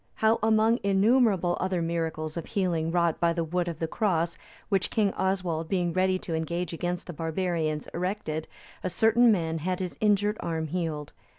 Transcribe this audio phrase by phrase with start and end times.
[0.15, 4.35] How, among innumerable other miracles of healing wrought by the wood of the cross,
[4.67, 8.47] which King Oswald, being ready to engage against the barbarians, erected,
[8.83, 11.13] a certain man had his injured arm healed.